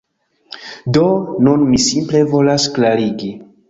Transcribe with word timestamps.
Do, 0.97 1.05
nun 1.49 1.69
mi 1.69 1.85
simple 1.91 2.25
volas 2.35 2.71
klarigi 2.81 3.35